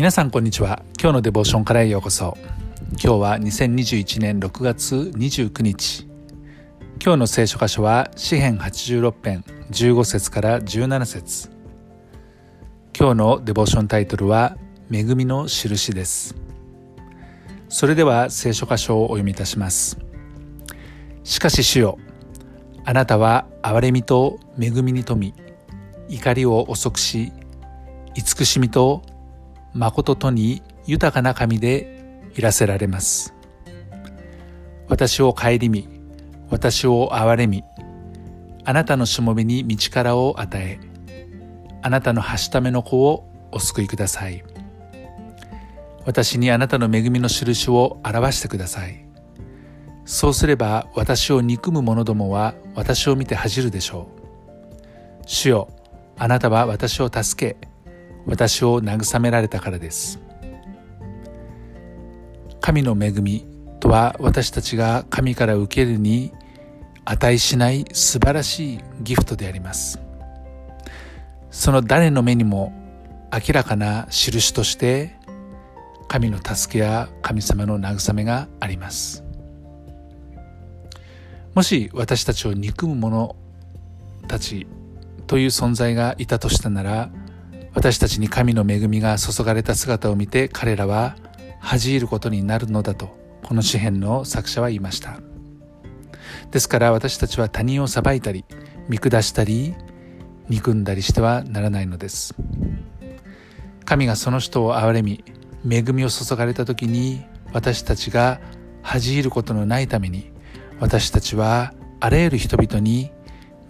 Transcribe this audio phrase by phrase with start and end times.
[0.00, 0.82] 皆さんこんにちは。
[0.98, 2.34] 今日のデボーションからへようこそ。
[2.92, 6.08] 今日は2021年6月29日。
[7.04, 11.50] 今日の聖書箇所は詩編86編15節から17節。
[12.98, 14.56] 今日のデボーションタイトルは
[14.90, 16.34] 恵みの印です。
[17.68, 19.98] それでは聖書箇所をお読みいたします。
[21.24, 21.98] しかし主よ
[22.86, 25.34] あなたは憐れみと恵みに富み
[26.08, 27.34] 怒りを遅くし
[28.14, 29.02] 慈しみと
[29.74, 33.34] 誠とに豊かな神でいらせられます。
[34.88, 35.88] 私を顧み、
[36.50, 37.62] 私を憐れみ、
[38.64, 40.80] あなたのしもべに道からを与え、
[41.82, 44.42] あなたのはしための子をお救いください。
[46.04, 49.06] 私にあなたの恵みの印を表してください。
[50.04, 55.22] そうすれば私を憎む者どもは私を見て恥じるでしょう。
[55.26, 55.68] 主よ、
[56.18, 57.68] あなたは私を助け、
[58.26, 60.20] 私を慰められたからです。
[62.60, 63.46] 神の恵み
[63.80, 66.32] とは私たちが神から受けるに
[67.04, 69.98] 値しない素晴らしいギフトであります。
[71.50, 72.72] その誰の目にも
[73.32, 75.16] 明らかな印として
[76.08, 79.24] 神の助けや神様の慰めがあります。
[81.54, 83.34] もし私たちを憎む者
[84.28, 84.66] たち
[85.26, 87.10] という存在がいたとしたなら
[87.74, 91.16] 私たちに神の恵みが注がれた姿を見て彼らは
[91.60, 95.20] 恥じることになるのだとこの詩篇の作者は言いました。
[96.50, 98.44] ですから私たちは他人を裁いたり
[98.88, 99.74] 見下したり
[100.48, 102.34] 憎んだりしてはならないのです。
[103.84, 105.24] 神がその人を憐れみ
[105.68, 108.40] 恵みを注がれた時に私たちが
[108.82, 110.30] 恥じることのないために
[110.78, 113.10] 私たちはあらゆる人々に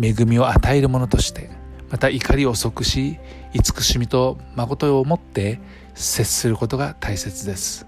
[0.00, 1.50] 恵みを与えるものとして
[1.90, 3.18] また怒りを即し
[3.52, 5.60] 慈しみと誠をもって
[5.94, 7.86] 接することが大切です。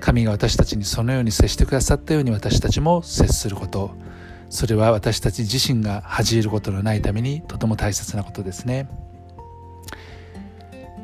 [0.00, 3.90] 神が私たちにそのように接してくださったように私たちも接すること。
[4.48, 8.88] それは私たち自身が恥じることのないためにとても大切なことですね。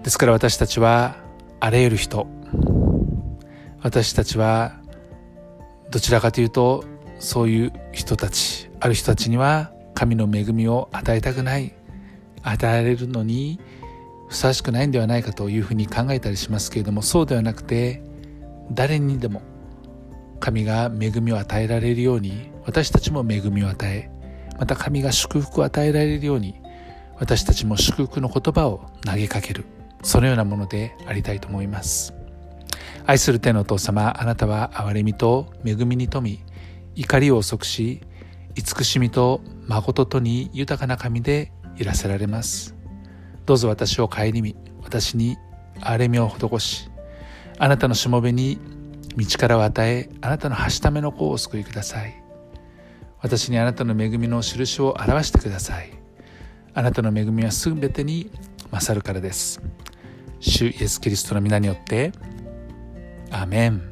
[0.05, 1.17] ですから私たちは
[1.59, 2.29] あらゆる人。
[3.81, 4.75] 私たちは
[5.91, 6.85] どちらかというと
[7.19, 8.71] そういう人たち。
[8.79, 11.75] ある人たちには神の恵みを与えたくない。
[12.43, 13.61] 与えられるのに
[14.29, 18.03] ふさわしくないんではないかというふうに考えたりしますけれどもそうではなくて
[18.73, 19.43] 誰にでも
[20.41, 24.11] 神が恵みを与えられるように私たちも恵みを与え
[24.59, 26.61] また神が祝福を与えられるように
[27.21, 29.65] 私たちも祝福の言葉を投げかける
[30.03, 32.13] そのようなものでありたいと思います。
[33.07, 36.41] 愛する天のお父様あなたは憐れみと恵みに富み
[36.95, 38.03] 怒りを遅くし
[38.55, 42.75] 慈しみと誠とに豊かな神でいらせられます。
[43.47, 45.37] どうぞ私を顧み私に
[45.81, 46.91] 憐れみを施し
[47.59, 48.59] あなたのしもべに
[49.17, 52.23] 道からを与えあなたのはしための子をお救いください。
[53.21, 55.93] 私にあなたの恵みの印を表してください。
[56.75, 58.31] あなたの恵みは全てに
[58.71, 59.61] 勝るからです。
[60.41, 62.13] 主イエス・キリストの皆によって
[63.31, 63.92] アメン。